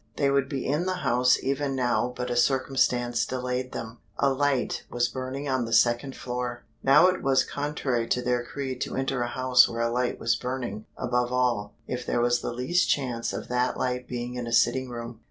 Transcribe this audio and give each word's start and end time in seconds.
They 0.15 0.31
would 0.31 0.49
be 0.49 0.65
in 0.65 0.87
the 0.87 0.95
house 1.05 1.37
even 1.43 1.75
now 1.75 2.11
but 2.15 2.31
a 2.31 2.35
circumstance 2.35 3.23
delayed 3.23 3.71
them 3.71 3.99
a 4.17 4.31
light 4.33 4.81
was 4.89 5.07
burning 5.07 5.47
on 5.47 5.65
the 5.65 5.73
second 5.73 6.15
floor. 6.15 6.63
Now 6.81 7.05
it 7.05 7.21
was 7.21 7.43
contrary 7.43 8.07
to 8.07 8.23
their 8.23 8.43
creed 8.43 8.81
to 8.81 8.95
enter 8.95 9.21
a 9.21 9.27
house 9.27 9.69
where 9.69 9.81
a 9.81 9.91
light 9.91 10.19
was 10.19 10.35
burning, 10.35 10.87
above 10.97 11.31
all, 11.31 11.75
if 11.85 12.03
there 12.03 12.19
was 12.19 12.41
the 12.41 12.51
least 12.51 12.89
chance 12.89 13.31
of 13.31 13.47
that 13.49 13.77
light 13.77 14.07
being 14.07 14.33
in 14.33 14.47
a 14.47 14.51
sitting 14.53 14.89
room. 14.89 15.19